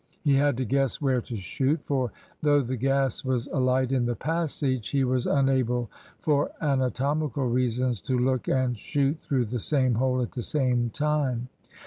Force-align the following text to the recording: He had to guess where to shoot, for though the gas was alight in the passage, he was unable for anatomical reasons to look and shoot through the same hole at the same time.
He 0.23 0.33
had 0.33 0.57
to 0.57 0.65
guess 0.65 0.99
where 0.99 1.21
to 1.21 1.37
shoot, 1.37 1.79
for 1.83 2.11
though 2.41 2.61
the 2.61 2.75
gas 2.75 3.23
was 3.23 3.45
alight 3.53 3.91
in 3.91 4.07
the 4.07 4.15
passage, 4.15 4.89
he 4.89 5.03
was 5.03 5.27
unable 5.27 5.91
for 6.19 6.49
anatomical 6.59 7.47
reasons 7.47 8.01
to 8.01 8.17
look 8.17 8.47
and 8.47 8.75
shoot 8.75 9.19
through 9.21 9.45
the 9.45 9.59
same 9.59 9.93
hole 9.93 10.19
at 10.19 10.31
the 10.31 10.41
same 10.41 10.89
time. 10.89 11.49